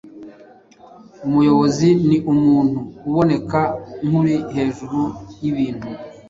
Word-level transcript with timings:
Umuyobozi 1.25 1.87
ni 2.07 2.17
umuntu 2.33 2.79
uboneka 3.07 3.61
nk’uri 4.07 4.35
hejuru 4.55 4.99
y’ibintu, 5.41 5.87